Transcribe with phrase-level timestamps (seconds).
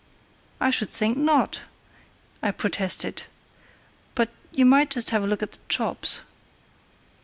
[0.59, 1.61] "I should think not,"
[2.41, 3.25] I protested.
[4.15, 6.21] "But you might just have a look at the chops."